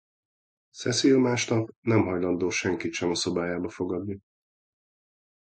[0.71, 4.19] Cécile másnap nem hajlandó senkit sem a szobájába fogadni.